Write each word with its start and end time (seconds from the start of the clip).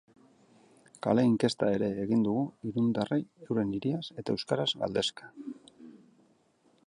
Kale 1.07 1.25
inkesta 1.31 1.67
ere 1.73 1.89
egin 2.05 2.23
dugu 2.27 2.45
irundarrei 2.71 3.21
euren 3.49 3.75
hiriaz 3.77 4.05
eta 4.23 4.37
euskaraz 4.39 4.71
galdezka. 4.85 5.33